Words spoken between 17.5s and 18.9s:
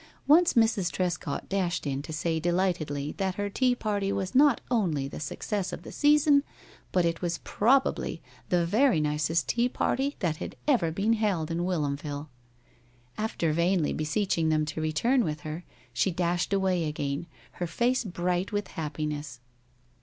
her face bright with